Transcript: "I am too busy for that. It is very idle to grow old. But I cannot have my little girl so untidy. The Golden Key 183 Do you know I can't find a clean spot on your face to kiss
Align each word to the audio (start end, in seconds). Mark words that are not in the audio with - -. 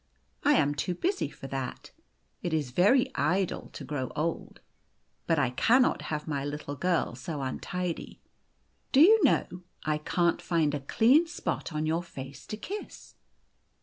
"I 0.43 0.53
am 0.53 0.73
too 0.73 0.95
busy 0.95 1.29
for 1.29 1.45
that. 1.45 1.91
It 2.41 2.55
is 2.55 2.71
very 2.71 3.11
idle 3.15 3.69
to 3.73 3.83
grow 3.83 4.11
old. 4.15 4.59
But 5.27 5.37
I 5.37 5.51
cannot 5.51 6.01
have 6.09 6.27
my 6.27 6.43
little 6.43 6.73
girl 6.75 7.13
so 7.13 7.43
untidy. 7.43 8.19
The 8.93 9.01
Golden 9.01 9.05
Key 9.05 9.17
183 9.25 9.59
Do 9.61 9.61
you 9.61 9.61
know 9.61 9.63
I 9.93 9.97
can't 9.99 10.41
find 10.41 10.73
a 10.73 10.79
clean 10.79 11.27
spot 11.27 11.71
on 11.71 11.85
your 11.85 12.01
face 12.01 12.47
to 12.47 12.57
kiss 12.57 13.13